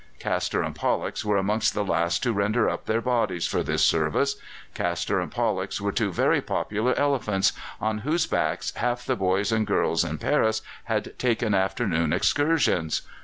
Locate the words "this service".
3.61-4.35